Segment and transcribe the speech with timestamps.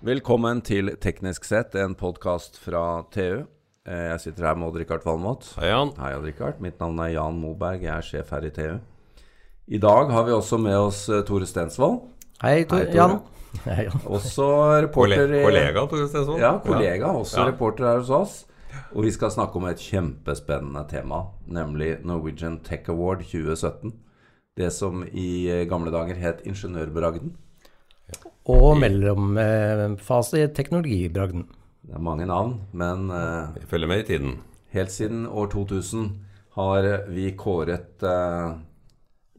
[0.00, 3.42] Velkommen til Teknisk sett, en podkast fra TU.
[3.86, 5.44] Eh, Jeg sitter her med Odd-Rikard Valmot.
[5.60, 5.90] Hei, Jan.
[5.98, 6.60] Hei, Odd-Rikard.
[6.60, 7.82] Mitt navn er Jan Moberg.
[7.84, 8.78] Jeg er sjef her i TU.
[9.68, 12.00] I dag har vi også med oss eh, Tore Stensvold.
[12.42, 12.96] Hei, Tor Hei, Tore.
[12.96, 13.18] Jan.
[13.66, 14.00] Hei, Jan.
[14.16, 14.46] Også
[14.86, 16.40] reporter i kollega, Tore Stensvold.
[16.40, 17.12] Ja, kollega.
[17.20, 17.46] Også Ja.
[17.50, 18.38] reporter her hos oss.
[18.94, 23.92] Og vi skal snakke om et kjempespennende tema, nemlig Norwegian Tech Award 2017.
[24.56, 27.36] Det som i eh, gamle dager het Ingeniørbragden.
[28.50, 31.46] Og mellomfase i teknologibragden.
[31.86, 34.34] Det er mange navn, men eh, Vi følger med i tiden.
[34.74, 36.10] Helt siden år 2000
[36.58, 38.50] har vi kåret eh,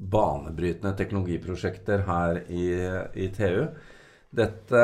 [0.01, 2.67] banebrytende teknologiprosjekter her i,
[3.13, 3.67] i TU.
[4.31, 4.83] Dette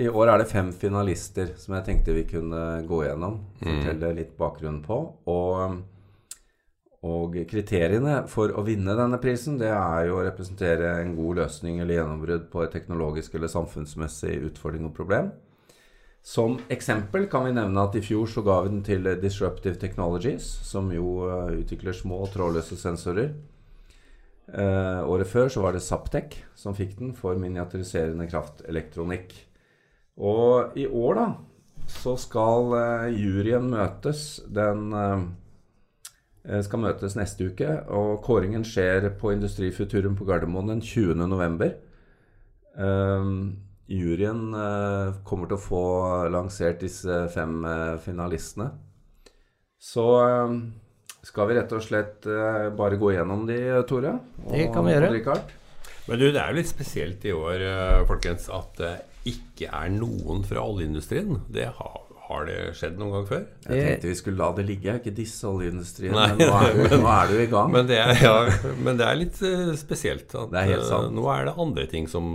[0.00, 3.40] I år er det fem finalister som jeg tenkte vi kunne gå gjennom.
[3.60, 4.98] Fortelle litt bakgrunn på.
[5.28, 5.82] Og,
[7.02, 11.80] og kriteriene for å vinne denne prisen, det er jo å representere en god løsning
[11.82, 15.32] eller gjennombrudd på et teknologisk eller samfunnsmessig utfordring og problem.
[16.22, 20.46] Som eksempel kan vi nevne at i fjor så ga vi den til Disruptive Technologies,
[20.62, 23.32] som jo eh, utvikler små trådløse sensorer.
[24.52, 29.34] Eh, året før så var det Saptek som fikk den for miniaturiserende kraftelektronikk.
[30.22, 31.26] Og i år, da,
[31.90, 35.24] så skal eh, juryen møtes den eh,
[36.66, 41.20] skal møtes neste uke, og kåringen skjer på Industrifuturum på Gardermoen den 20.
[41.30, 41.76] november.
[42.74, 45.84] Um, juryen uh, kommer til å få
[46.34, 48.72] lansert disse fem uh, finalistene.
[49.82, 50.52] Så eh,
[51.26, 53.58] skal vi rett og slett uh, bare gå gjennom de,
[53.90, 54.14] Tore?
[54.46, 55.10] Det kan vi gjøre.
[55.16, 55.50] Richard?
[56.06, 58.92] Men du, det er jo litt spesielt i år, eh, folkens, at det
[59.30, 61.40] ikke er noen fra oljeindustrien.
[61.50, 61.98] Det har,
[62.32, 63.44] har det skjedd noen gang før?
[63.68, 66.96] Jeg tenkte vi skulle la det ligge, ikke disse oljeindustrien, Nei, men nå er, du,
[67.04, 67.72] nå er du i gang.
[67.76, 68.36] Men det er, ja,
[68.82, 70.28] men det er litt eh, spesielt.
[70.34, 71.10] At, Det er helt sant.
[71.12, 72.26] eh, nå er det andre ting som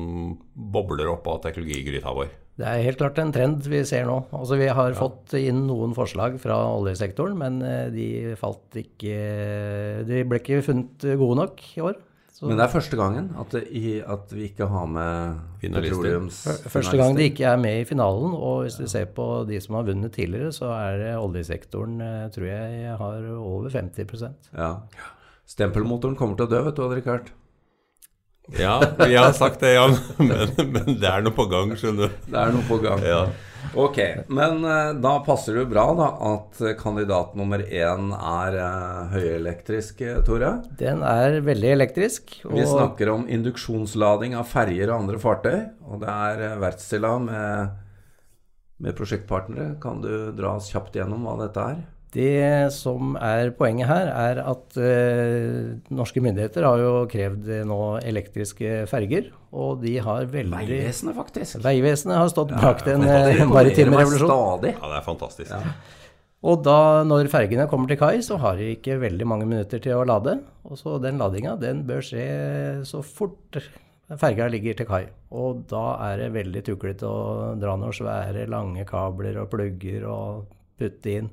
[0.54, 2.30] bobler opp av teknologigryta vår.
[2.58, 4.16] Det er helt klart en trend vi ser nå.
[4.34, 8.08] Altså, vi har fått inn noen forslag fra oljesektoren, men eh, de
[8.40, 9.18] falt ikke
[10.10, 12.00] De ble ikke funnet gode nok i år.
[12.38, 16.28] Så Men det er første gangen at, det, i, at vi ikke har med Finalister.
[16.70, 19.80] Første gang de ikke er med i finalen, og hvis du ser på de som
[19.80, 24.76] har vunnet tidligere, så er det oljesektoren eh, tror jeg har over 50% Ja.
[25.50, 27.34] Stempelmotoren kommer til å dø, vet du, Odd Rikard.
[28.60, 29.88] Ja, vi har sagt det, ja.
[30.22, 32.22] men, men det er noe på gang, skjønner du.
[32.30, 33.02] Det er noe på gang.
[33.02, 33.24] Ja.
[33.78, 33.98] Ok,
[34.28, 40.02] men eh, da passer det jo bra da at kandidat nummer én er uh, høyelektrisk,
[40.02, 40.54] eh, Tore.
[40.80, 42.40] Den er veldig elektrisk.
[42.48, 45.60] Vi snakker om induksjonslading av ferjer og andre fartøy.
[45.88, 47.76] Og det er Wärtsilä med,
[48.84, 49.76] med prosjektpartnere.
[49.84, 51.86] Kan du dra oss kjapt gjennom hva dette er?
[52.14, 57.80] Det som er poenget her, er at eh, norske myndigheter har jo krevd eh, nå
[58.00, 61.60] elektriske ferger, og de har veldig Vegvesenet, faktisk.
[61.66, 64.70] Vegvesenet har stått bak den eh, maritime revolusjonen.
[64.72, 65.52] Ja, det er fantastisk.
[66.48, 69.98] Og da, når fergene kommer til kai, så har de ikke veldig mange minutter til
[69.98, 70.38] å lade.
[70.70, 72.28] Og så den ladinga, den bør skje
[72.88, 73.60] så fort
[74.16, 75.02] ferga ligger til kai.
[75.36, 80.48] Og da er det veldig tuklete å dra noen svære, lange kabler og plugger og
[80.80, 81.30] putte inn.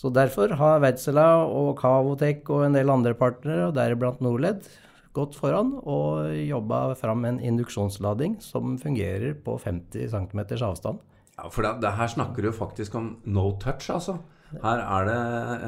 [0.00, 4.64] Så derfor har Wetzela og Cavotek og en del andre partnere, og deriblant Norled,
[5.12, 11.02] gått foran og jobba fram en induksjonslading som fungerer på 50 cm avstand.
[11.36, 14.16] Ja, for det, det her snakker du faktisk om no touch, altså.
[14.62, 15.18] Her er det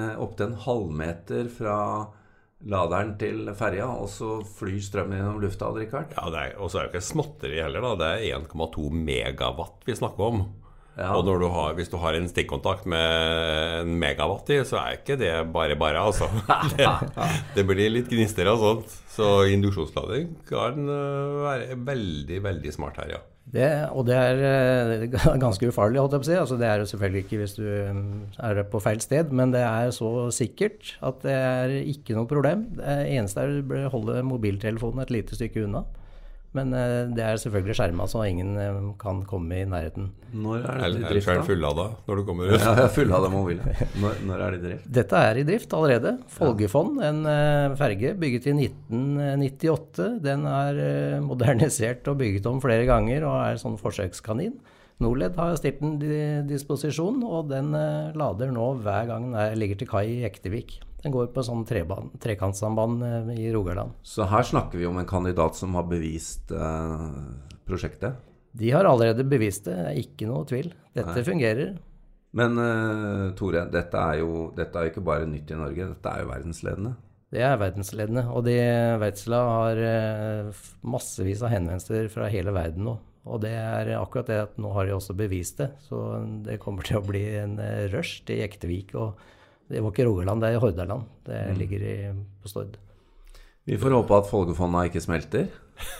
[0.01, 1.77] eh, opptil en halvmeter fra
[2.73, 6.17] laderen til ferja, og så flyr strømmen gjennom lufta, Odd Rikard.
[6.17, 7.95] Ja, er- Og så er det ikke småtteri heller, da.
[8.01, 10.45] Det er 1,2 megawatt vi snakker om.
[10.93, 11.15] Ja.
[11.17, 15.17] Og du har, hvis du har en stikkontakt med en megawatt i, så er ikke
[15.21, 16.29] det bare bare, altså.
[16.77, 16.89] Det,
[17.57, 18.97] det blir litt gnister og sånt.
[19.13, 23.21] Så induksjonslading kan øh, være veldig, veldig smart her, ja.
[23.53, 25.07] Det, og det er eh,
[25.45, 26.37] ganske ufarlig, holdt jeg på å si.
[26.41, 28.13] Altså, det er jo selvfølgelig ikke hvis du mm,
[28.49, 32.69] er på feil sted, men det er så sikkert at det er ikke noe problem.
[32.79, 35.85] Det eneste er å holde mobiltelefonen et lite stykke unna.
[36.57, 40.11] Men eh, det er selvfølgelig skjerma, så ingen eh, kan komme i nærheten.
[40.37, 41.47] Når er det i drift, drift, er da?
[41.47, 42.57] fullada når du kommer ut.
[42.59, 43.29] Ja, jeg er full av.
[44.03, 44.91] Når, når er det i drift?
[44.99, 46.15] Dette er i drift allerede.
[46.37, 50.11] Folgefond, en eh, ferge bygget i 1998.
[50.29, 50.85] Den er
[51.25, 54.55] modernisert og bygget om flere ganger og er sånn forsøkskanin.
[55.03, 57.73] Norled har stilt den til disposisjon, og den
[58.15, 60.77] lader nå hver gang den er, ligger til kai i Ektevik.
[61.03, 63.97] Den går på sånn treban- trekantsamband eh, i Rogaland.
[64.07, 67.09] Så her snakker vi om en kandidat som har bevist eh,
[67.67, 68.21] prosjektet.
[68.53, 70.71] De har allerede bevist det, ikke noe tvil.
[70.95, 71.25] Dette Nei.
[71.27, 71.73] fungerer.
[72.37, 76.13] Men eh, Tore, dette er, jo, dette er jo ikke bare nytt i Norge, dette
[76.13, 76.95] er jo verdensledende.
[77.33, 78.27] Det er verdensledende.
[78.29, 78.57] Og de
[79.01, 82.99] Wärtsilä har eh, massevis av henvendelser fra hele verden nå.
[83.23, 85.71] Og det er akkurat det at nå har de også bevist det.
[85.87, 85.97] Så
[86.45, 88.93] det kommer til å bli en eh, rush til Jektevik.
[89.01, 89.17] Og
[89.73, 91.05] det var ikke Rogaland, det er Hordaland.
[91.25, 91.97] Det ligger i,
[92.43, 92.77] på Stord.
[93.65, 95.47] Vi får håpe at Folgefonna ikke smelter.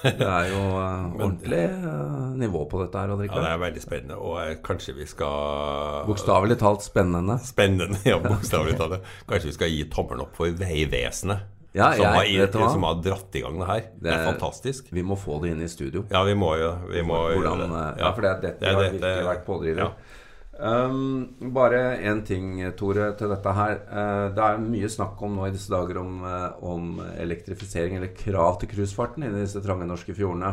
[0.03, 4.19] Det er jo eh, ordentlig eh, nivå på dette her, Ja, det er veldig spennende.
[4.19, 7.39] Og eh, kanskje vi skal Bokstavelig talt spennende.
[7.47, 9.09] Spennende, ja, bokstavelig talt.
[9.31, 13.39] Kanskje vi skal gi tommelen opp for Vegvesenet, Ja, som, jeg- har, som har dratt
[13.39, 13.85] i gang det her.
[13.97, 14.91] Det, er fantastisk.
[14.93, 16.05] Vi må få det inn i studio.
[16.13, 17.85] Ja, vi må jo vi må gjøre det.
[18.03, 19.87] ja, for det, er dette Det er har virkelig vært pådrivere.
[19.89, 20.19] Ja.
[20.53, 23.79] Um, bare én ting, Tore, til dette her.
[23.89, 28.13] Uh, det er mye snakk om nå i disse dager om, uh, om elektrifisering eller
[28.17, 30.53] krav til cruisefarten i disse trange norske fjordene.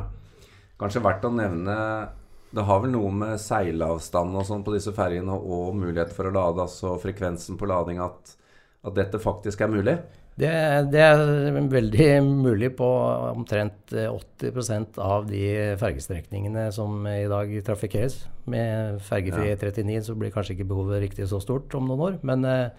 [0.79, 1.75] Kanskje verdt å nevne
[2.55, 6.33] Det har vel noe med seilavstand og sånn på disse ferjene og mulighet for å
[6.33, 8.31] lade, altså frekvensen på lading, at,
[8.81, 9.93] at dette faktisk er mulig?
[10.39, 10.51] Det,
[10.93, 12.87] det er veldig mulig på
[13.33, 15.41] omtrent eh, 80% av de
[15.81, 18.21] fergestrekningene som i dag trafikkeres.
[18.49, 22.17] Med fergefri E39 så blir kanskje ikke behovet riktig så stort om noen år.
[22.23, 22.71] Men eh,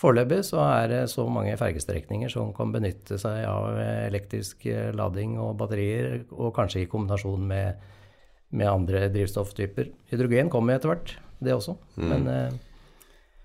[0.00, 4.88] foreløpig så er det så mange fergestrekninger som kan benytte seg av eh, elektrisk eh,
[4.96, 7.86] lading og batterier, og kanskje i kombinasjon med,
[8.56, 9.92] med andre drivstofftyper.
[10.14, 11.76] Hydrogen kommer etter hvert, det også.
[12.00, 12.60] Men eh,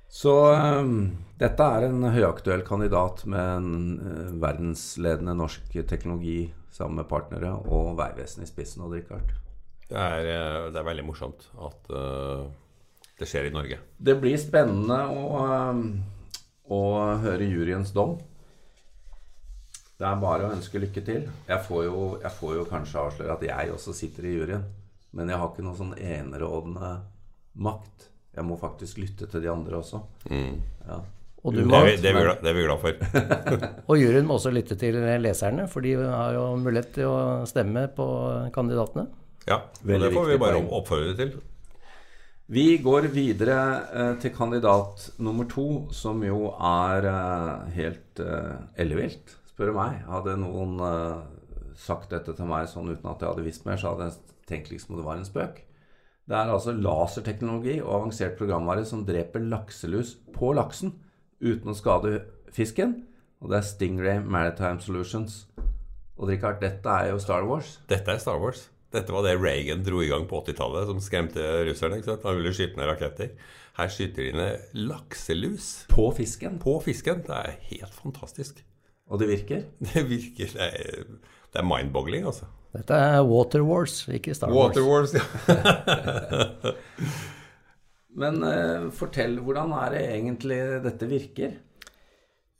[0.09, 7.09] Så um, dette er en høyaktuell kandidat med en uh, verdensledende norsk teknologi sammen med
[7.09, 8.85] partnere og Vegvesenet i spissen.
[8.85, 8.95] og.
[9.87, 12.43] Det er, eh, det er veldig morsomt at uh,
[13.17, 13.79] det skjer i Norge.
[13.97, 15.85] Det blir spennende å, ehm,
[16.69, 16.81] å
[17.23, 18.17] høre juryens dom.
[19.97, 21.23] Det er bare å ønske lykke til.
[21.47, 24.67] Jeg får, jo, jeg får jo kanskje avsløre at jeg også sitter i juryen.
[25.17, 26.91] Men jeg har ikke noen sånn enerådende
[27.57, 28.11] makt.
[28.37, 30.01] Jeg må faktisk lytte til de andre også.
[30.29, 31.01] Ja.
[31.41, 33.27] og, du Det er, vi, det, er vi glad, det er vi glad for.
[33.89, 37.19] og juryen må også lytte til leserne, for de har jo mulighet til å
[37.49, 38.07] stemme på
[38.53, 39.07] kandidatene.
[39.47, 41.37] Ja, og det får vi bare oppfordre til.
[42.47, 43.55] Vi går videre
[43.91, 49.97] eh, til kandidat nummer to, som jo er eh, helt eh, ellevilt, spør du meg.
[50.07, 51.17] Hadde noen eh,
[51.75, 54.71] sagt dette til meg sånn uten at jeg hadde visst mer, så hadde jeg tenkt
[54.71, 55.59] liksom at det var en spøk.
[56.27, 60.91] Det er altså laserteknologi og avansert programvare som dreper lakselus på laksen
[61.39, 62.17] uten å skade
[62.51, 62.97] fisken.
[63.39, 65.45] Og det er Stingray Maritime Solutions.
[66.17, 67.77] Og Richard, dette er jo Star Wars.
[67.87, 68.65] Dette er Star Wars.
[68.91, 71.99] Dette var det Reagan dro i gang på 80-tallet, som skremte russerne.
[71.99, 72.25] ikke sant?
[72.25, 73.33] Han ville skyte ned raketter.
[73.77, 76.57] Her skyter de ned lakselus På fisken.
[76.63, 77.21] på fisken.
[77.27, 78.63] Det er helt fantastisk.
[79.07, 79.65] Og det virker.
[79.93, 81.03] Det virker Det er,
[81.53, 82.49] det er mind-boggling, altså.
[82.77, 84.77] Dette er Water Wars, ikke Star Wars.
[84.77, 85.25] Water Wars, ja.
[88.17, 91.51] Men uh, fortell, hvordan er det egentlig dette virker?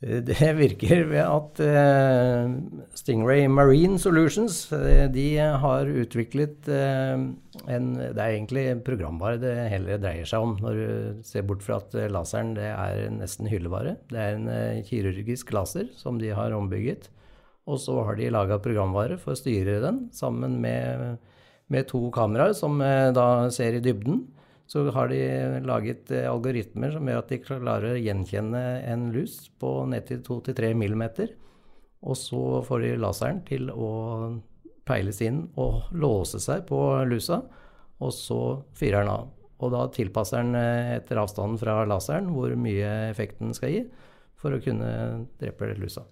[0.06, 2.54] Eh, Det virker ved at uh,
[2.98, 4.60] Stingray Marine Solutions
[5.14, 7.18] de har utviklet uh,
[7.66, 11.82] en Det er egentlig programvare det hele dreier seg om, når du ser bort fra
[11.82, 13.98] at laseren det er nesten hyllevare.
[14.14, 17.10] Det er en kirurgisk laser som de har ombygget.
[17.68, 21.18] Og så har de laga programvare for å styre den, sammen med,
[21.68, 24.24] med to kameraer som eh, da ser i dybden.
[24.68, 25.20] Så har de
[25.68, 30.24] laget eh, algoritmer som gjør at de klarer å gjenkjenne en lus på ned til
[30.24, 31.36] 2-3 millimeter.
[32.08, 33.92] Og så får de laseren til å
[34.88, 37.42] peiles inn og låse seg på lusa,
[38.00, 38.42] og så
[38.78, 39.32] fyrer den av.
[39.58, 43.88] Og da tilpasser den eh, etter avstanden fra laseren hvor mye effekten skal gi,
[44.38, 44.92] for å kunne
[45.42, 46.06] drepe lusa.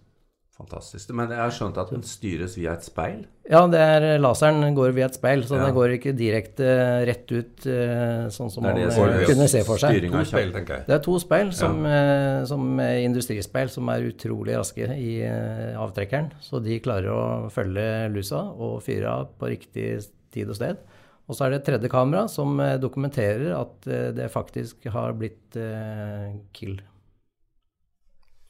[0.56, 1.10] Fantastisk.
[1.12, 3.26] Men jeg har skjønt at den styres via et speil.
[3.52, 5.66] Ja, det er, laseren går via et speil, så Ja.
[5.66, 6.70] den går ikke direkte
[7.10, 10.00] rett ut eh, sånn som Det man det eh, kunne se for seg.
[10.10, 10.88] To speil, tenker jeg.
[10.88, 12.46] Det er to speil som, ja.
[12.48, 16.32] som eh, industrispeil som er utrolig raske i eh, avtrekkeren.
[16.40, 19.90] Så de klarer å følge lusa og fyre av på riktig
[20.32, 20.80] tid og sted.
[21.28, 25.16] Og så er det et tredje kamera som eh, dokumenterer at eh, det faktisk har
[25.20, 26.80] blitt eh, kill.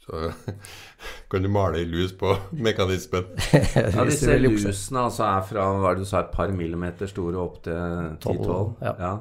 [0.05, 0.31] Så
[1.31, 2.35] kan du male i lus på
[2.67, 3.31] mekanismen.
[3.75, 7.41] Ja, disse lusene altså er fra hva er det du sa, et par millimeter store
[7.41, 7.73] opp til
[8.21, 8.75] 10-12.
[8.85, 8.99] ja.
[8.99, 9.15] Ja.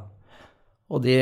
[0.93, 1.21] Og det,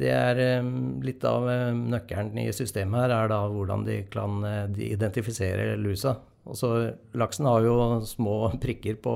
[0.00, 0.70] det er eh,
[1.06, 5.76] litt av eh, nøkkelen i systemet her, er da hvordan de kan eh, de identifisere
[5.78, 6.16] lusa.
[6.46, 6.72] Også,
[7.18, 9.14] laksen har jo små prikker på,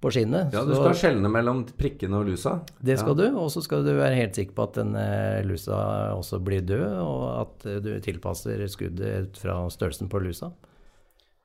[0.00, 0.52] på skinnet.
[0.54, 2.60] ja, du så- skal skjelne mellom prikkene og lusa.
[2.80, 3.28] Det skal ja.
[3.30, 6.62] du, og så skal du være helt sikker på at den eh, lusa også blir
[6.62, 10.52] død, og at eh, du tilpasser skuddet ut fra størrelsen på lusa.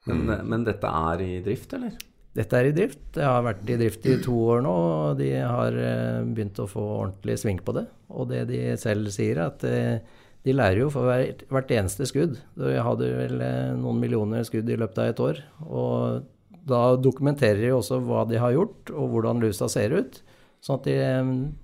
[0.06, 1.96] Men, men dette er i drift, eller?
[2.34, 3.02] Dette er i drift.
[3.14, 6.70] Det har vært i drift i to år nå, og de har eh, begynt å
[6.70, 7.86] få ordentlig sving på det.
[8.10, 12.08] Og det de selv sier, er at eh, de lærer jo for hvert, hvert eneste
[12.10, 12.40] skudd.
[12.58, 15.44] De hadde vel eh, noen millioner skudd i løpet av et år.
[15.70, 16.26] Og
[16.68, 20.22] da dokumenterer de også hva de har gjort, og hvordan lusa ser ut.
[20.64, 20.94] Sånn at de,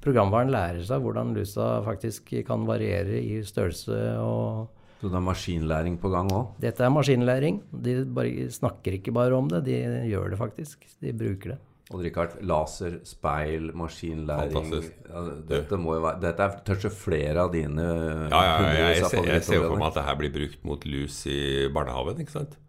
[0.03, 4.67] programvaren lærer seg hvordan lusa faktisk kan variere i størrelse og
[4.99, 6.49] Så det er maskinlæring på gang òg?
[6.59, 7.61] Dette er maskinlæring.
[7.71, 9.77] De bare, snakker ikke bare om det, de
[10.11, 10.83] gjør det faktisk.
[10.99, 11.59] De bruker det.
[11.89, 14.67] Og Richard, laser, speil, maskinlæring
[15.09, 17.81] ja, Dette må jo være Dette er kanskje flere av dine
[18.29, 20.67] Ja, ja, ja, jeg, ser- jeg ser jo for meg at det her blir brukt
[20.69, 21.39] mot lus i
[21.73, 22.59] barnehagen, ikke sant?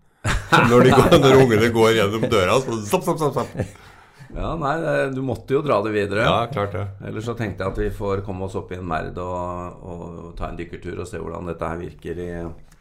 [0.70, 3.52] Når, de går, når ungene går gjennom døra, så stopp, stopp, stopp.
[3.52, 3.86] stopp.
[4.34, 4.74] Ja, nei,
[5.14, 6.24] du måtte jo dra det videre.
[6.26, 6.84] Ja, klart det.
[7.06, 10.04] Ellers så tenkte jeg at vi får komme oss opp i en merd og, og
[10.38, 12.28] ta en dykkertur og se hvordan dette her virker i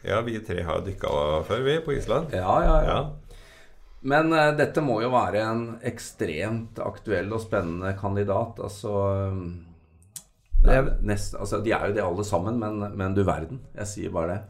[0.06, 1.10] Ja, vi tre har dykka
[1.48, 2.34] før, vi, på Island.
[2.34, 2.94] Ja, ja, ja.
[2.94, 3.40] Ja.
[4.00, 8.62] Men uh, dette må jo være en ekstremt aktuell og spennende kandidat.
[8.62, 8.94] Altså
[10.68, 13.60] er nest, altså, De er jo det alle sammen, men, men du verden.
[13.76, 14.40] Jeg sier bare det.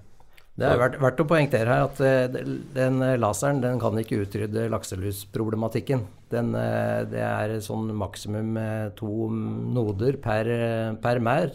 [0.58, 2.40] Det er verdt, verdt å poengtere her at eh,
[2.74, 6.02] den laseren den kan ikke utrydde lakselusproblematikken.
[6.30, 11.54] Den, eh, det er sånn maksimum eh, to noder per, eh, per mær.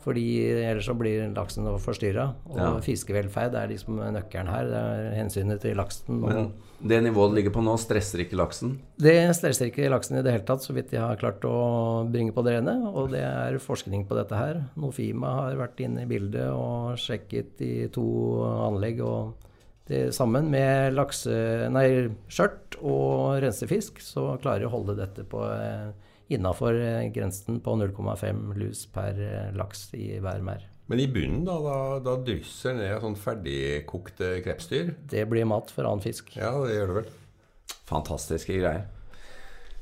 [0.00, 0.24] Fordi
[0.64, 2.30] ellers så blir laksen forstyrra.
[2.48, 2.70] Og Ja.
[2.80, 4.64] fiskevelferd er liksom nøkkelen her.
[4.64, 6.20] Det er hensynet til laksen.
[6.20, 8.78] Men det nivået det ligger på nå, stresser ikke laksen.
[8.98, 12.32] Det stresser ikke laksen i det hele tatt, så vidt jeg har klart å bringe
[12.32, 12.78] på det rene.
[12.94, 14.64] Og det er forskning på dette her.
[14.76, 18.06] Nofima har vært inne i bildet og sjekket i to
[18.44, 19.00] anlegg.
[19.04, 19.34] og
[19.90, 25.42] det Sammen med lakse, nei, skjørt og rensefisk så klarer de å holde dette på
[25.50, 25.90] eh,
[26.30, 26.76] innafor
[27.14, 30.66] grensen på 0,5 lus per eh, laks i hver merd.
[30.90, 34.94] Men i bunnen, da, da, da drysser ned sånn ferdigkokte krepsdyr.
[35.10, 36.32] Det blir mat for annen fisk.
[36.34, 37.12] Ja, det gjør det vel.
[37.90, 38.88] Fantastiske greier.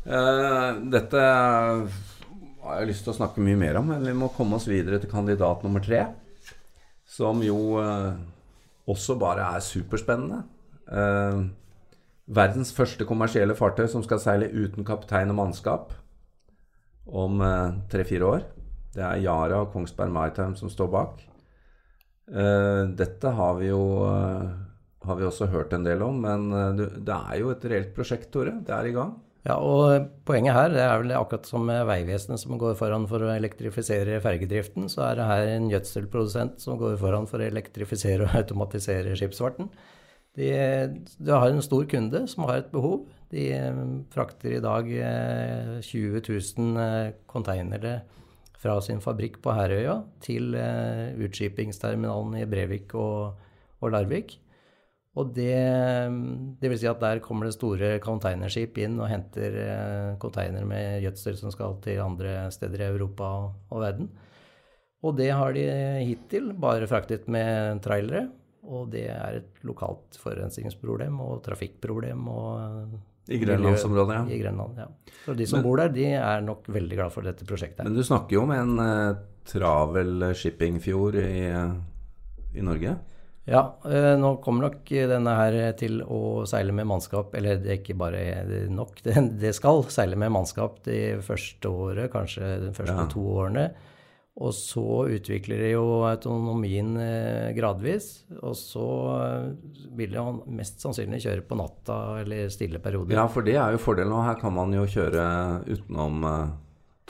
[0.09, 4.57] Uh, dette har jeg lyst til å snakke mye mer om, men vi må komme
[4.61, 6.03] oss videre til kandidat nummer tre.
[7.09, 8.13] Som jo uh,
[8.89, 10.43] også bare er superspennende.
[10.93, 11.49] Uh,
[12.29, 15.97] verdens første kommersielle fartøy som skal seile uten kaptein og mannskap
[17.09, 18.47] om eh, tre-fire år.
[18.95, 21.23] Det er Yara og Kongsberg Maritime som står bak.
[22.29, 24.49] Eh, dette har vi jo eh,
[25.09, 28.59] har vi også hørt en del om, men det er jo et reelt prosjekt, Tore.
[28.67, 29.15] Det er i gang.
[29.47, 33.23] Ja, og Poenget her det er vel akkurat som med Vegvesenet som går foran for
[33.25, 38.27] å elektrifisere fergedriften, så er det her en gjødselprodusent som går foran for å elektrifisere
[38.27, 39.71] og automatisere skipsfarten.
[40.39, 40.51] De
[41.31, 43.07] har en stor kunde som har et behov.
[43.33, 43.81] De eh,
[44.13, 48.01] frakter i dag eh, 20 000 eh, containere
[48.59, 53.39] fra sin fabrikk på Herøya til eh, utskipingsterminalen i Brevik og,
[53.79, 54.39] og Larvik.
[55.19, 55.59] Og det,
[56.61, 61.03] det vil si at der kommer det store containerskip inn og henter eh, containere med
[61.05, 64.11] gjødsel som skal til andre steder i Europa og, og verden.
[65.07, 65.65] Og det har de
[66.03, 68.29] hittil bare fraktet med trailere.
[68.69, 72.27] Og det er et lokalt forurensningsproblem og trafikkproblem.
[72.29, 72.97] Og
[73.29, 74.35] I Grenlandsområdet, ja.
[74.35, 74.87] I Grenland, ja.
[75.25, 77.85] Så de som bor der, de er nok veldig glad for dette prosjektet.
[77.85, 79.19] Men du snakker jo om en eh,
[79.49, 81.45] travel shippingfjord i,
[82.57, 82.97] i Norge.
[83.49, 87.79] Ja, eh, nå kommer nok denne her til å seile med mannskap, eller det er
[87.81, 88.25] ikke bare
[88.73, 93.07] nok, det, det skal seile med mannskap de første året, kanskje de første Ja.
[93.13, 93.71] to årene.
[94.39, 99.49] Og så utvikler de jo autonomien eh, gradvis, og så eh,
[99.99, 103.17] vil han mest sannsynlig kjøre på natta eller stille perioder.
[103.19, 104.15] Ja, for det er jo fordelen.
[104.15, 105.27] Og her kan man jo kjøre
[105.67, 106.55] utenom eh,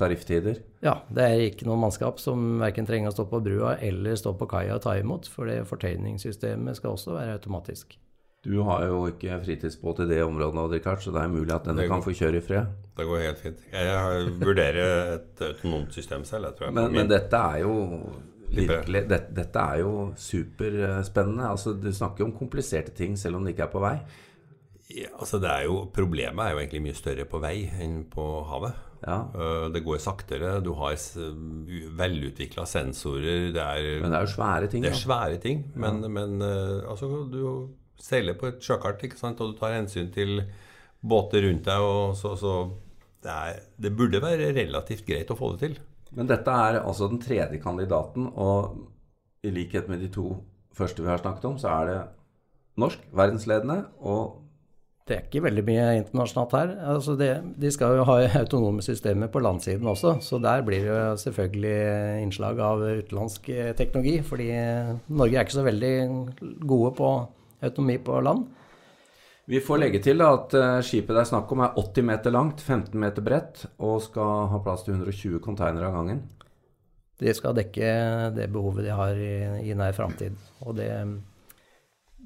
[0.00, 0.62] tarifftider.
[0.85, 4.32] Ja, det er ikke noe mannskap som verken trenger å stå på brua eller stå
[4.38, 7.99] på kaia og ta imot, for det fortøyningssystemet skal også være automatisk.
[8.45, 11.83] Du har jo ikke fritidsbåt i det området, Richard, så det er mulig at denne
[11.83, 12.66] går, kan få kjøre i fred.
[12.97, 13.64] Det går helt fint.
[13.73, 16.75] Jeg vurderer et autonomt system selv, jeg tror jeg.
[16.78, 17.75] Men, men dette er jo
[18.54, 21.49] virkelig det, dette er jo superspennende.
[21.50, 23.97] Altså, du snakker jo om kompliserte ting selv om det ikke er på vei.
[24.88, 28.25] Ja, altså det er jo, problemet er jo egentlig mye større på vei enn på
[28.49, 28.78] havet.
[29.02, 29.18] Ja.
[29.35, 30.95] Øh, Det går saktere, du har
[31.99, 34.85] velutvikla sensorer, det er, Men det er jo svære ting.
[34.85, 35.66] det er svære ting.
[35.75, 37.68] Men, men øh, altså, du
[38.02, 40.42] seiler på et sjøkart, ikke sant, og du tar hensyn til
[40.98, 42.54] båter rundt deg, og så, så
[43.22, 45.78] det, er, det burde være relativt greit å få det til.
[46.16, 48.78] Men dette er altså den tredje kandidaten, og
[49.44, 50.30] i likhet med de to
[50.78, 51.98] første vi har snakket om, så er det
[52.78, 54.44] norsk, verdensledende, og
[55.08, 56.72] Det er ikke veldig mye internasjonalt her.
[56.92, 60.90] Altså det, de skal jo ha autonome systemer på landsiden også, så der blir det
[60.90, 61.78] jo selvfølgelig
[62.26, 64.18] innslag av utenlandsk eh, teknologi.
[64.20, 64.50] Fordi
[65.08, 65.94] Norge er ikke så veldig
[66.60, 67.08] gode på
[67.64, 68.46] autonomi på land.
[69.48, 72.60] vi får legge til at eh, skipet det er snakk om er 80 meter langt,
[72.60, 76.20] 15 meter bredt, og skal ha plass til 120 containere av gangen.
[77.18, 77.88] De skal dekke
[78.36, 80.36] det behovet de har i, i nær framtid.
[80.62, 80.90] Og det,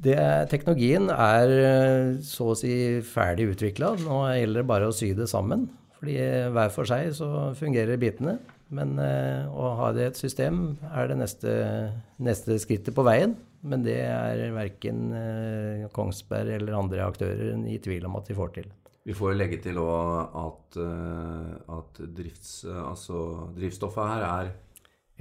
[0.02, 0.16] Det,
[0.50, 3.94] teknologien er eh, så å si ferdig utvikla.
[4.02, 5.68] Nå gjelder det bare å sy det sammen.
[6.00, 6.16] Fordi
[6.50, 8.40] hver for seg så fungerer bitene.
[8.72, 11.52] Men eh, å ha det i et system er det neste,
[12.18, 13.36] neste skrittet på veien.
[13.62, 18.50] Men det er verken eh, Kongsberg eller andre aktører i tvil om at de får
[18.56, 18.66] til.
[19.06, 23.22] Vi får legge til òg at, eh, at drifts, altså,
[23.56, 24.46] drivstoffet her er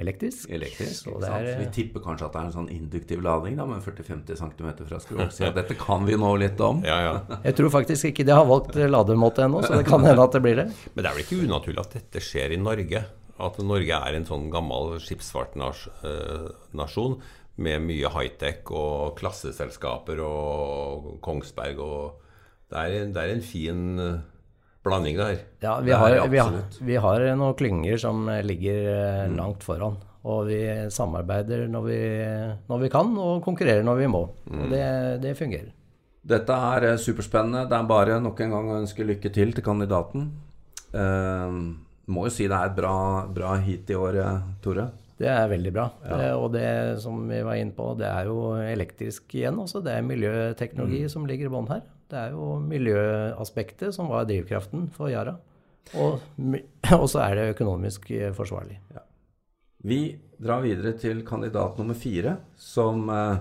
[0.02, 0.50] Elektrisk.
[0.50, 1.08] elektrisk.
[1.22, 4.70] Er- Vi tipper kanskje at det er en sånn induktiv lading da, med 40-50 cm
[4.88, 5.52] fra skrollsida.
[5.54, 6.82] Dette kan vi nå litt om.
[6.84, 7.20] Ja, ja.
[7.44, 10.42] Jeg tror faktisk ikke de har valgt lademåte ennå, så det kan hende at det
[10.42, 10.68] blir det.
[10.96, 13.04] Men det er vel ikke unaturlig at dette skjer i Norge?
[13.42, 17.16] At Norge er en sånn gammel skipsfartnasjon
[17.62, 22.27] med mye high-tech og klasseselskaper og Kongsberg og
[22.72, 24.22] Det er, det er en fin eh,
[24.84, 25.41] blanding der.
[25.60, 29.36] Ja, vi har, vi, har, vi har noen klynger som ligger mm.
[29.36, 30.00] langt foran.
[30.22, 30.62] Og vi
[30.94, 32.00] samarbeider når vi,
[32.70, 34.22] når vi kan, og konkurrerer når vi må.
[34.53, 34.86] Og det,
[35.25, 35.72] det fungerer.
[36.22, 37.65] Dette er eh, superspennende.
[37.70, 40.27] Det er bare nok en gang å ønske lykke til til kandidaten.
[40.94, 41.56] Eh,
[42.12, 42.96] må jo si det er et bra,
[43.34, 44.88] bra hit i år, eh, Tore.
[45.22, 45.86] Det er veldig bra.
[46.08, 46.68] Eh, Og det
[47.04, 49.84] som vi var inne på, det er jo elektrisk igjen også.
[49.86, 51.86] Det er miljøteknologi som ligger i bånn her.
[52.12, 55.38] Det er jo miljøaspektet som var drivkraften for Yara.
[55.98, 56.20] Og,
[57.01, 58.82] og så er det økonomisk forsvarlig.
[58.90, 59.08] forsvarlig.
[59.82, 60.01] Vi
[60.42, 63.40] drar videre til kandidat nummer fire, som eh,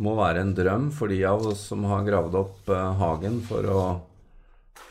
[0.00, 3.68] må være en drøm for de av oss som har gravd opp eh, hagen for
[3.68, 3.82] å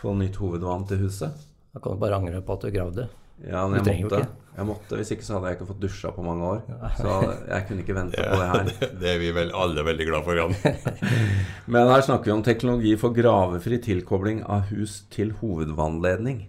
[0.01, 1.45] få nytt hovedvann til huset.
[1.73, 3.07] Da kan du bare angre på at du gravde.
[3.45, 4.21] Ja, men jeg måtte,
[4.57, 4.97] jeg måtte.
[4.97, 6.63] Hvis ikke så hadde jeg ikke fått dusja på mange år.
[6.97, 7.11] Så
[7.51, 8.71] jeg kunne ikke vente på det her.
[9.03, 10.55] Det er vi vel alle veldig glad for, Jan.
[11.75, 16.47] Men her snakker vi om teknologi for gravefri tilkobling av hus til hovedvannledning.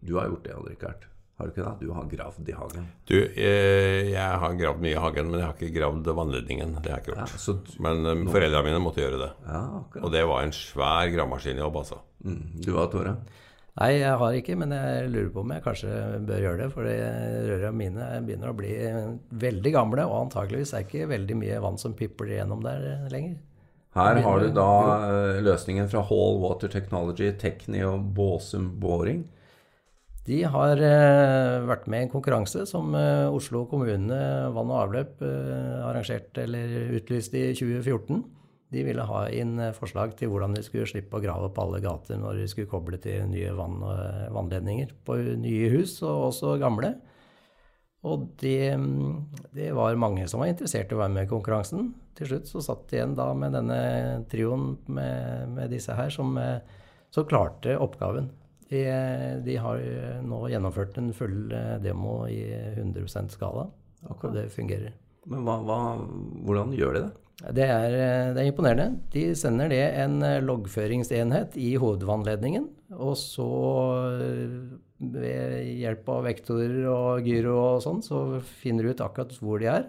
[0.00, 1.06] Du har gjort det, Odd-Rikard.
[1.40, 1.86] Har du ikke det?
[1.86, 2.88] Du har gravd i hagen.
[3.08, 6.74] Du, eh, jeg har gravd mye i hagen, men jeg har ikke gravd vannledningen.
[6.84, 7.70] Det har jeg ikke Ja, gjort.
[7.80, 9.30] Men eh, foreldrene mine måtte gjøre det.
[9.48, 9.62] ja.
[10.02, 12.00] Og det var en svær gravemaskinjobb, altså.
[12.24, 12.42] Mm.
[12.60, 13.14] Du da, Tore?
[13.80, 15.90] Nei, jeg har ikke, men jeg lurer på om jeg kanskje
[16.28, 16.72] bør gjøre det.
[16.74, 16.88] For
[17.48, 18.74] røra mine begynner å bli
[19.40, 23.38] veldig gamle, og antakeligvis er ikke veldig mye vann som pipler gjennom der lenger.
[23.96, 24.70] Her har du da
[25.02, 29.24] eh, løsningen fra Hall Water Technology, Tekni og Båsum Boring.
[30.28, 34.20] De har eh, vært med i en konkurranse som eh, Oslo kommune
[34.54, 38.22] vann og avløp arrangerte eller utlyste i 2014.
[38.70, 41.80] De ville ha inn eh, forslag til hvordan de skulle slippe å grave opp alle
[41.82, 44.02] gater når de skulle koble til nye vann og,
[44.36, 46.94] vannledninger på nye hus, og også gamle.
[48.06, 49.16] Og det, mm,
[49.56, 51.90] det var mange som var interessert i å være med i konkurransen.
[52.16, 53.80] Til slutt så satt de igjen da med denne
[54.30, 56.62] trioen med, med disse her som, eh,
[57.12, 58.30] som klarte oppgaven.
[58.70, 58.84] De,
[59.42, 59.82] de har
[60.22, 62.44] nå gjennomført en full eh, demo i
[62.78, 63.66] 100% skala,
[64.06, 64.94] og det fungerer.
[65.28, 65.80] Men hva, hva,
[66.46, 67.10] hvordan gjør de det?
[67.40, 69.00] Det er, eh, det er imponerende.
[69.12, 73.46] De sender det en eh, loggføringsenhet i hovedvannledningen, og så
[74.20, 74.58] eh,
[75.00, 79.70] ved hjelp av vektorer og gyro og sånn, så finner de ut akkurat hvor de
[79.72, 79.86] er.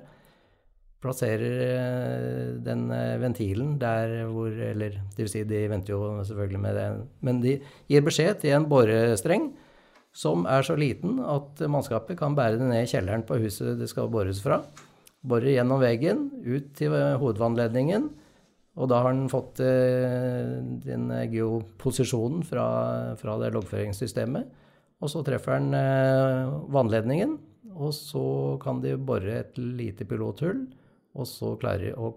[1.02, 2.84] Plasserer den
[3.18, 6.86] ventilen der hvor Eller det vil si, de venter jo selvfølgelig med det,
[7.26, 7.56] men de
[7.90, 9.50] gir beskjed til en borestreng
[10.14, 13.90] som er så liten at mannskapet kan bære det ned i kjelleren på huset det
[13.90, 14.62] skal bores fra.
[15.22, 18.10] Borer gjennom veggen, ut til eh, hovedvannledningen.
[18.80, 22.66] Og da har den fått eh, den geoposisjonen fra,
[23.20, 24.50] fra det loggføringssystemet.
[25.02, 27.38] Og så treffer den eh, vannledningen,
[27.72, 28.24] og så
[28.62, 30.66] kan de bore et lite pilothull.
[31.12, 32.14] Og så klarer de å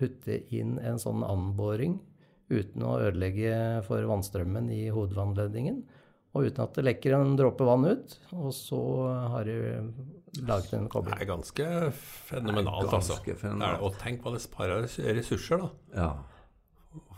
[0.00, 1.98] putte inn en sånn anboring
[2.50, 5.82] uten å ødelegge for vannstrømmen i hovedvannledningen.
[6.30, 8.16] Og uten at det lekker en dråpe vann ut.
[8.38, 8.80] Og så
[9.32, 9.56] har de
[10.46, 11.68] laget en Det er ganske
[12.30, 13.16] fenomenalt, er altså.
[13.18, 13.80] ganske fenomenalt.
[13.80, 15.70] er, og tenk hva det sparer ressurser, da.
[15.96, 16.10] Ja.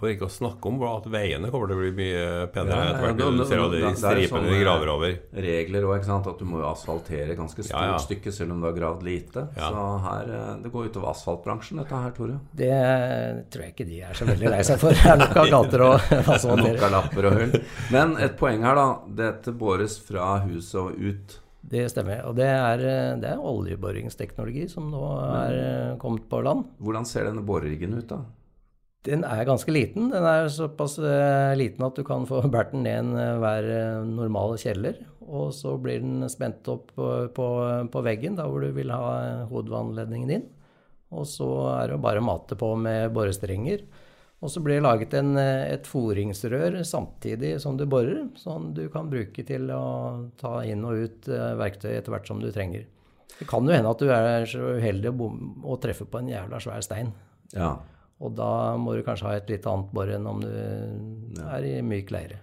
[0.03, 3.05] For ikke å snakke om at veiene kommer til å bli mye penere Ja, etter
[3.07, 3.17] hvert.
[3.17, 5.13] Du da- ser jo de det stripene de eh, graver over.
[5.47, 6.27] Regler òg, ikke sant.
[6.29, 8.01] At du må jo asfaltere ganske stort Ja, ja.
[8.03, 9.47] stykke selv om du har gravd lite.
[9.57, 9.71] Ja.
[9.71, 12.37] Så her, eh, det går utover asfaltbransjen, dette her, Tore.
[12.53, 12.73] Det
[13.55, 14.91] tror jeg ikke de er så veldig lei seg for.
[14.99, 15.95] Det er nok av gater og
[16.37, 16.75] asfaltere.
[16.75, 17.57] Nok av lapper og hull.
[17.95, 18.89] Men et poeng her, da.
[19.23, 21.39] Dette båres fra huset og ut.
[21.63, 22.25] Det stemmer.
[22.29, 22.85] Og det er,
[23.23, 26.67] det er oljeboringsteknologi som nå er eh, kommet på land.
[26.83, 28.21] Hvordan ser denne boreriggen ut, da?
[29.07, 30.11] Den er ganske liten.
[30.13, 34.05] Den er såpass eh, liten at du kan få båret den ned eh, hver eh,
[34.07, 35.01] normal kjeller.
[35.27, 37.49] Og så blir den spent opp på, på,
[37.91, 40.47] på veggen, da hvor du vil ha eh, hovedvannledningen din.
[41.13, 43.85] Og så er det bare å mate på med borestrenger.
[44.43, 48.89] Og så blir det laget en, eh, et foringsrør samtidig som du borer, sånn du
[48.91, 49.85] kan bruke til å
[50.41, 52.89] ta inn og ut eh, verktøy etter hvert som du trenger.
[53.39, 56.83] Det kan jo hende at du er så uheldig å treffe på en jævla svær
[56.85, 57.15] stein.
[57.55, 57.77] Ja.
[58.23, 61.77] Og da må du kanskje ha et litt annet bor enn om du er i
[61.83, 62.39] myk leire.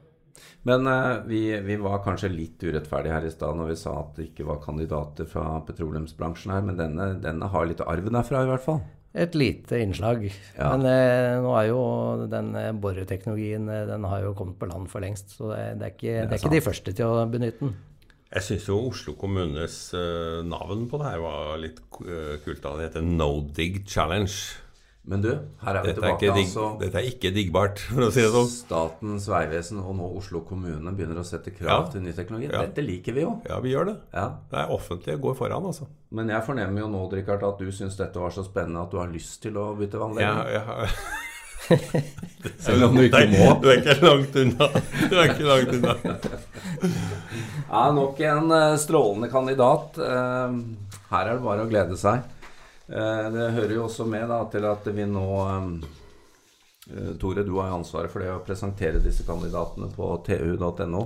[0.68, 4.16] Men eh, vi, vi var kanskje litt urettferdige her i stad når vi sa at
[4.18, 8.50] det ikke var kandidater fra petroleumsbransjen her, men denne, denne har litt arv derfra i
[8.52, 8.82] hvert fall.
[9.18, 10.28] Et lite innslag.
[10.54, 10.70] Ja.
[10.76, 11.82] Men eh, nå er jo
[12.30, 15.34] den eh, boreteknologien eh, den har jo kommet på land for lengst.
[15.40, 17.78] Så det, det, er, ikke, det er ikke de første til å benytte den.
[18.30, 22.62] Jeg syns jo Oslo kommunes eh, navn på det her var litt kult.
[22.62, 22.76] da.
[22.78, 24.36] Det heter No Dig Challenge.
[25.10, 25.30] Men du,
[25.64, 26.28] her er vi Dette tilbake.
[26.28, 26.66] Er digg, altså.
[26.82, 28.50] dette er ikke diggbart, for å si det sånn.
[28.52, 31.92] Statens vegvesen og nå Oslo kommune begynner å sette krav Ja.
[31.94, 32.50] til ny teknologi.
[32.52, 32.62] Ja.
[32.68, 33.32] Dette liker vi jo.
[33.50, 33.96] Ja, vi gjør det.
[34.14, 34.26] Ja.
[34.52, 35.88] Det er offentlige går foran, altså.
[36.12, 39.00] Men jeg fornemmer jo nå, Richard, at du syns dette var så spennende at du
[39.02, 40.54] har lyst til å bytte vannledning.
[40.54, 40.90] Ja, ja.
[42.60, 43.50] Selv om du ikke må.
[43.62, 44.70] Du er ikke langt unna.
[45.10, 45.96] Du er ikke langt unna.
[47.70, 49.98] Ja, nok en eh, strålende kandidat.
[50.02, 50.54] Eh,
[51.12, 52.24] her er det bare å glede seg.
[52.90, 57.74] Eh, det hører jo også med da, til at vi nå eh, Tore, du har
[57.76, 61.04] ansvaret for det å presentere disse kandidatene på tu.no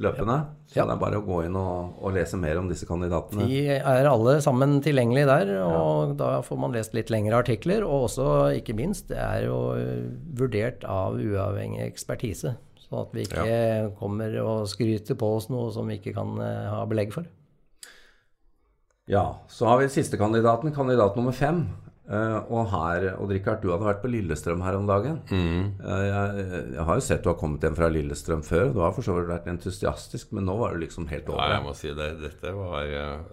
[0.00, 0.36] løpende.
[0.70, 0.84] Så Ja.
[0.86, 3.44] det er bare å gå inn og, og lese mer om disse kandidatene.
[3.50, 7.84] De er alle sammen tilgjengelige der, og da får man lest litt lengre artikler.
[7.84, 10.06] Og også, ikke minst, det er jo eh,
[10.40, 12.54] vurdert av uavhengig ekspertise.
[12.86, 16.80] Sånn at vi ikke kommer og skryter på oss noe som vi ikke kan ha
[16.88, 17.28] belegg for.
[19.10, 21.64] Ja, så har vi siste kandidaten, kandidat nummer fem.
[22.10, 25.20] Uh, og her, Odd Rikard, du hadde vært på Lillestrøm her om dagen.
[25.30, 28.94] Eh, jeg, jeg har jo sett du har kommet hjem fra Lillestrøm før, du har
[28.96, 31.74] for så vidt vært entusiastisk, men nå var du liksom helt Ja, Nei, jeg må
[31.78, 32.08] si det.
[32.18, 33.28] Dette var eh,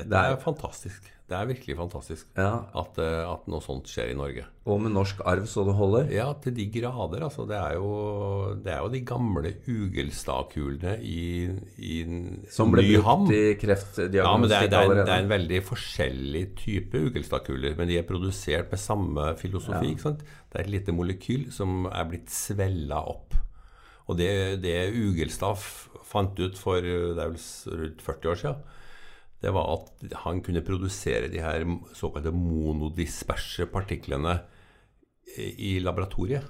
[0.00, 1.10] Dette Det er- er fantastisk.
[1.30, 4.42] Det er virkelig fantastisk Ja, at, eh, at noe sånt skjer i Norge.
[4.66, 6.08] Og med norsk arv så det holder.
[6.10, 7.22] Ja, til de grader.
[7.22, 7.46] Altså.
[7.46, 12.00] Det er jo, det er jo de gamle Ugelstadkulene i, i
[12.50, 13.26] Som ble Nyham.
[13.28, 16.98] brukt i Ja, men det er, kreftdiagnostikk det, er, det er en veldig forskjellig type
[17.10, 19.92] ugelstadkuler, men de er produsert med samme filosofi.
[19.94, 20.24] ikke sant?
[20.50, 23.34] Det er et lite molekyl som er blitt svella opp.
[24.10, 25.56] Og det, det Ugelstad
[26.10, 28.62] fant ut for det er vel rundt 40 år siden,
[29.40, 31.64] det var at han kunne produsere de her
[31.96, 34.36] såkalte monodisperse partiklene
[35.38, 36.44] i laboratoriet.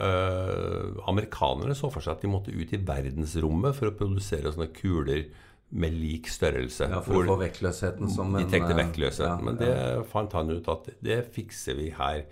[0.00, 4.70] Eh, amerikanerne så for seg at de måtte ut i verdensrommet for å produsere sånne
[4.72, 5.26] kuler
[5.70, 6.88] med lik størrelse.
[6.90, 8.80] Ja, for å få vektløsheten som de en tenkte vektløsheten.
[8.80, 9.28] vektløse.
[9.28, 10.00] ja, Men ja.
[10.00, 12.24] det fant han ut at det fikser vi her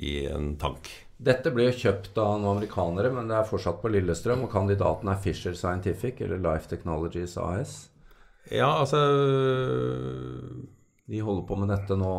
[0.00, 0.88] i en tank.
[1.20, 5.10] Dette ble jo kjøpt av noen amerikanere, men det er fortsatt på Lillestrøm, og kandidaten
[5.12, 7.89] er Fisher Scientific, eller Life Technologies AS.
[8.50, 8.98] Ja, altså
[11.10, 12.12] De holder på med dette nå.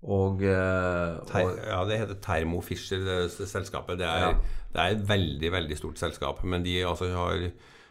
[0.00, 3.98] Og, Ter, og ja, det heter Thermo Fisher, det s- selskapet.
[4.00, 4.30] Det er, Ja.
[4.72, 6.42] det er et veldig, veldig stort selskap.
[6.44, 7.50] Men de altså har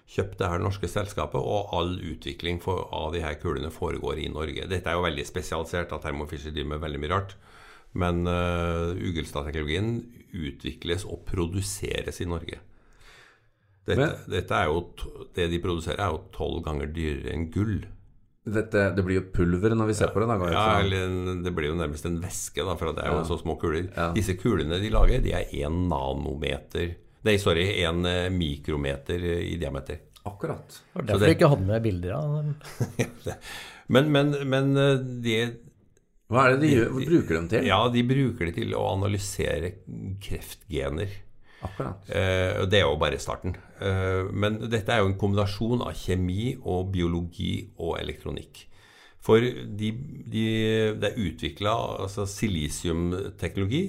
[0.10, 4.28] kjøpt det her norske selskapet, og all utvikling for, av de her kulene foregår i
[4.34, 4.66] Norge.
[4.68, 7.36] Dette er jo veldig spesialisert, at Thermo Fisher driver med veldig mye rart.
[7.94, 10.02] Men uh, Ugelstad-teknologien
[10.34, 12.58] utvikles og produseres i Norge.
[13.90, 14.84] Dette, Men- dette er jo,
[15.36, 17.80] det de produserer, er jo tolv ganger dyrere enn gull.
[18.50, 20.28] dette, det blir jo pulver når vi ser på det.
[20.30, 23.20] Da, Ja, eller en, Det blir jo nærmest en væske, da, for det er jo
[23.20, 23.28] Ja.
[23.28, 23.90] så små kuler.
[23.96, 24.12] Ja.
[24.16, 28.00] Disse kulene de lager, de er én nanometer Nei, sorry, én
[28.32, 30.00] mikrometer i diameter.
[30.26, 30.80] Akkurat.
[30.96, 32.56] Og Så derfor det- ikke hadde med bilder av dem.
[33.90, 34.74] Men, men, men
[35.22, 35.36] de,
[36.32, 36.90] Hva er det de gjør?
[36.94, 37.66] Hva bruker dem til?
[37.66, 39.74] Ja, de bruker det til å analysere
[40.22, 41.10] kreftgener.
[41.66, 42.08] Akkurat.
[42.08, 43.56] Eh, det er jo bare starten.
[43.84, 48.66] Eh, men dette er jo en kombinasjon av kjemi og biologi og elektronikk.
[49.24, 49.90] For de,
[50.32, 50.46] de,
[50.96, 51.74] det er utvikla
[52.06, 53.84] altså silisiumteknologi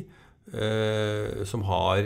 [0.50, 2.02] eh, som har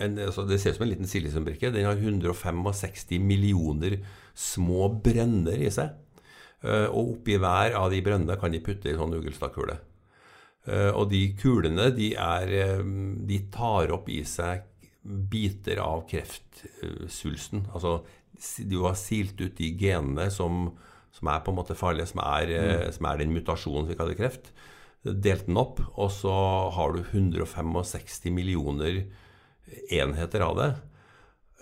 [0.00, 1.72] en, altså Det ser ut som en liten silisiumbrikke.
[1.74, 3.98] Den har 165 millioner
[4.32, 5.90] små brønner i seg.
[6.62, 9.76] Eh, og oppi hver av de brønnene kan de putte I sånn ugelstadkule.
[10.70, 12.80] Eh, og de kulene de, er,
[13.28, 14.69] de tar opp i seg
[15.02, 17.66] biter av kreftsvulsten.
[17.72, 18.00] Altså
[18.68, 20.70] du har silt ut de genene som,
[21.12, 22.92] som er på en måte farlige, som er, mm.
[22.96, 24.52] som er den mutasjonen vi kaller kreft.
[25.04, 26.34] Delt den opp, og så
[26.76, 29.04] har du 165 millioner
[29.92, 30.70] enheter av det.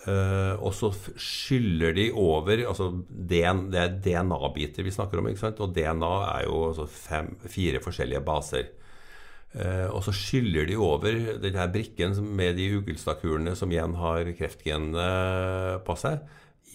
[0.07, 5.31] Eh, og så skyller de over altså DN, Det er DNA-biter vi snakker om.
[5.31, 8.71] Og DNA er jo altså fem, fire forskjellige baser.
[9.57, 15.81] Eh, og så skyller de over denne brikken med de ugelstadkulene som igjen har kreftgenene
[15.87, 16.27] på seg,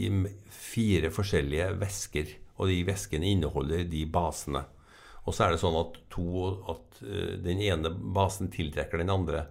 [0.01, 0.09] i
[0.49, 2.38] fire forskjellige væsker.
[2.57, 4.63] Og de væskene inneholder de basene.
[5.23, 6.25] Og så er det sånn at, to,
[6.73, 9.45] at eh, den ene basen tiltrekker den andre.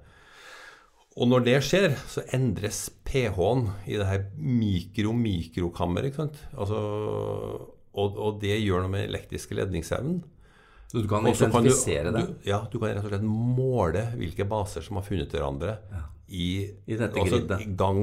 [1.12, 6.16] Og når det skjer, så endres pH-en i det her mikro-mikrokammeret.
[6.56, 6.78] Altså,
[7.92, 10.22] og, og det gjør noe med elektriske ledningsevnen.
[10.92, 12.26] Så du kan Også identifisere kan du- det?
[12.44, 15.78] Du, ja, du kan rett og slett måle hvilke baser som har funnet hverandre
[16.28, 18.02] i, I dette altså, i gang,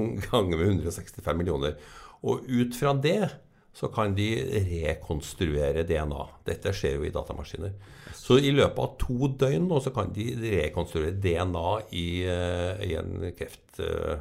[0.57, 1.77] med 165 millioner.
[2.25, 3.29] Og ut fra det
[3.77, 4.25] så kan de
[4.65, 6.23] rekonstruere DNA.
[6.49, 7.75] Dette skjer jo i datamaskiner.
[8.17, 10.25] Så i løpet av to døgn nå så kan de
[10.57, 14.17] rekonstruere DNA i, eh, i en, kreft, eh,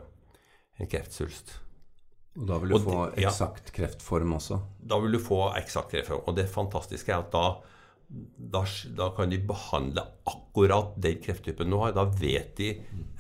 [0.78, 1.57] en kreftsvulst.
[2.38, 3.33] Og da vil du Og få ja.
[3.33, 4.61] eksakt kreftform også?
[4.92, 6.22] Da vil du få eksakt kreftform.
[6.28, 7.46] Og det fantastiske er at da,
[8.09, 8.64] da,
[8.97, 11.94] da kan de behandle akkurat den krefttypen du har.
[11.97, 12.73] Da vet de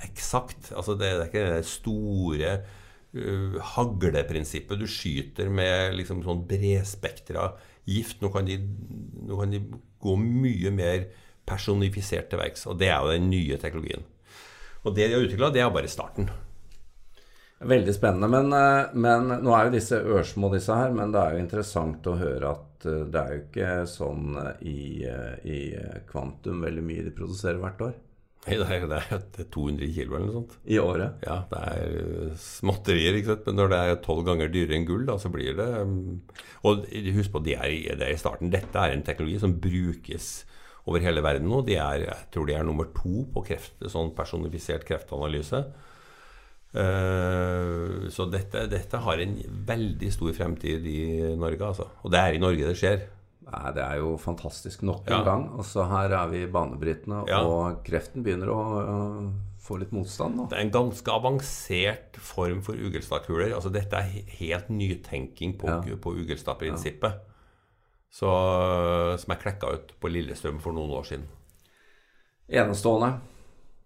[0.06, 0.72] eksakt.
[0.72, 4.80] Altså det, det er ikke det store uh, hagleprinsippet.
[4.80, 7.50] Du skyter med liksom sånn bredspektra
[7.88, 8.22] gift.
[8.24, 8.58] Nå kan, de,
[9.28, 9.62] nå kan de
[10.00, 11.08] gå mye mer
[11.48, 12.64] personifisert til verks.
[12.68, 14.06] Og det er jo den nye teknologien.
[14.86, 16.30] Og det de har utvikla, det er bare starten.
[17.58, 18.28] Veldig spennende.
[18.30, 20.94] Men, eh, men nå er jo disse ørsmå, disse her.
[20.94, 24.60] Men det er jo interessant å høre at eh, det er jo ikke sånn eh,
[24.68, 25.58] i, eh, i
[26.10, 27.96] kvantum veldig mye de produserer hvert år.
[28.46, 30.54] Nei, Det er, det er 200 kilo eller noe sånt.
[30.70, 31.24] I året.
[31.26, 33.48] Ja, det er småtterier, ikke sant.
[33.48, 36.20] Men når det er tolv ganger dyrere enn gull, da, så blir det um,
[36.68, 36.86] Og
[37.18, 38.52] husk på, det er, det er i starten.
[38.54, 40.30] Dette er en teknologi som brukes
[40.88, 41.60] over hele verden nå.
[41.66, 45.66] De er, jeg tror de er nummer to på kreft, sånn personifisert kreftanalyse.
[46.74, 49.36] Eh, så dette, dette har en
[49.68, 51.00] veldig stor fremtid i
[51.38, 51.86] Norge, altså.
[52.04, 53.06] Og det er i Norge det skjer.
[53.48, 55.18] Nei, det er jo fantastisk nok Ja.
[55.20, 55.44] en gang.
[55.56, 57.40] Og så her er vi banebrytende, Ja.
[57.42, 60.48] og kreften begynner å uh, få litt motstand nå.
[60.50, 63.54] Det er en ganske avansert form for ugelstadkuler.
[63.54, 65.96] Altså, dette er helt nytenking på, Ja.
[65.96, 67.24] på ugelstadprinsippet.
[68.10, 68.28] Så,
[69.18, 71.26] som er klekka ut på Lillestrøm for noen år siden.
[72.48, 73.20] Enestående.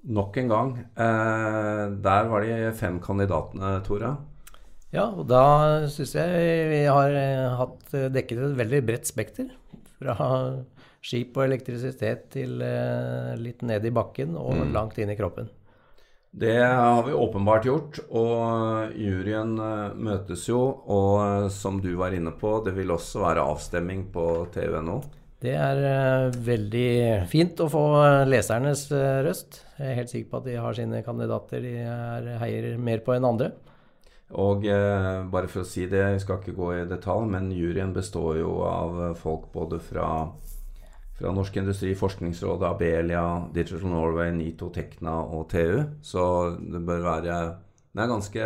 [0.03, 0.71] Nok en gang.
[0.99, 4.17] Eh, der var de fem kandidatene, Tore.
[4.93, 9.49] Ja, og da syns jeg vi har eh, hatt eh, dekket et veldig bredt spekter.
[10.03, 10.17] Fra
[11.03, 14.73] skip og elektrisitet til eh, litt ned i bakken og Mm.
[14.75, 15.49] langt inn i kroppen.
[16.33, 19.53] Det har vi åpenbart gjort, og juryen
[20.01, 20.61] møtes jo.
[20.88, 25.03] Og som du var inne på, det vil også være avstemming på TUNO.
[25.42, 26.90] Det er eh, veldig
[27.31, 29.59] fint å få eh, lesernes eh, røst.
[29.74, 33.16] Jeg er helt sikker på at de har sine kandidater de er, heier mer på
[33.16, 33.50] enn andre.
[34.38, 37.90] Og eh, bare for å si det, jeg skal ikke gå i detalj, men juryen
[37.96, 40.07] består jo av folk både fra,
[41.18, 45.83] fra Norsk Industri, Forskningsrådet, Abelia, Digital Norway, NITO, Tekna og TU.
[46.07, 46.24] Så
[46.62, 47.42] det bør være
[47.92, 48.44] Den er ganske,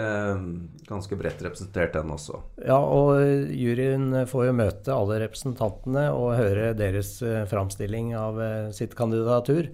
[0.88, 2.40] ganske bredt representert, den også.
[2.66, 3.20] Ja, og
[3.54, 9.70] juryen får jo møte alle representantene og høre deres eh, framstilling av eh, sitt kandidatur.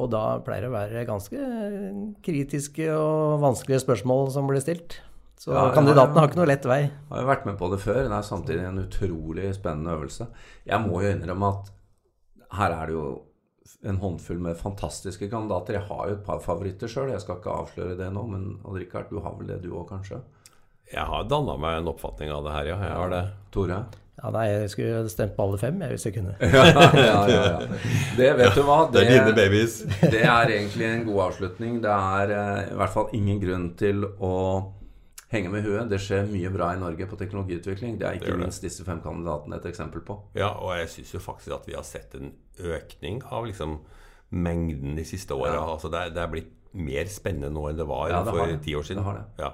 [0.00, 1.50] Og da pleier det å være ganske
[2.24, 5.02] kritiske og vanskelige spørsmål som blir stilt.
[5.40, 6.82] Så Ja, kandidaten har ikke noe lett vei.
[6.86, 8.00] Jeg har jo vært med på det før.
[8.06, 10.30] Det er samtidig en utrolig spennende øvelse.
[10.68, 11.70] Jeg må jo innrømme at
[12.56, 13.04] her er det jo
[13.82, 15.78] en håndfull med fantastiske kandidater.
[15.78, 17.12] Jeg har jo et par favoritter sjøl.
[17.14, 20.20] Jeg skal ikke avsløre det nå, men Richard, du har vel det du òg, kanskje?
[20.90, 22.78] Jeg har danna meg en oppfatning av det her, ja.
[22.88, 23.24] Jeg har det.
[23.54, 23.82] Tore?
[24.20, 26.34] Ja, nei, jeg skulle stemt på alle fem, jeg, hvis jeg kunne.
[26.56, 27.78] ja, ja, ja, ja.
[28.18, 28.82] Det vet du hva.
[28.92, 29.78] Det er dine Det, babies.
[30.16, 31.78] det er egentlig en god avslutning.
[31.84, 34.34] Det er eh, i hvert fall ingen grunn til å
[35.30, 35.88] henge med huet.
[35.90, 37.98] Det skjer mye bra i Norge på teknologiutvikling.
[38.00, 38.40] Det er ikke det.
[38.42, 40.18] minst disse fem kandidatene et eksempel på.
[40.38, 43.78] Ja, og jeg syns jo faktisk at vi har sett en økning av liksom
[44.30, 45.54] mengden de siste åra.
[45.54, 45.66] Ja.
[45.76, 48.74] Altså det, det er blitt mer spennende nå enn det var Ja, det for ti
[48.78, 49.02] år siden.
[49.02, 49.26] Det har det.
[49.42, 49.52] Ja.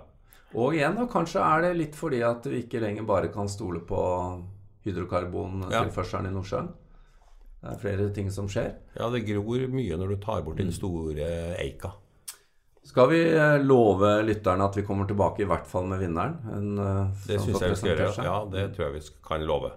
[0.57, 3.83] Og igjen, da, kanskje er det litt fordi at vi ikke lenger bare kan stole
[3.85, 4.01] på
[4.87, 6.69] hydrokarbontilførselen i Nordsjøen.
[7.61, 8.75] Det er flere ting som skjer.
[8.97, 11.97] ja, det gror mye når du tar bort den store eika.
[12.87, 16.37] Skal vi eh, love lytterne at vi kommer tilbake i hvert fall med vinneren?
[16.55, 18.27] En, eh, det syns jeg vi skal gjøre.
[18.29, 19.73] Ja, det tror jeg vi kan love.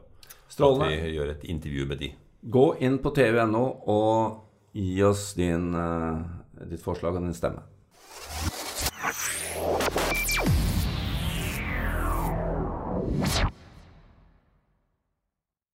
[0.48, 0.91] Strålende.
[0.93, 2.12] At vi gjør et intervju med de.
[2.54, 6.22] Gå inn på tv.no og gi oss din, eh,
[6.69, 7.65] ditt forslag og din stemme.
[13.19, 13.59] you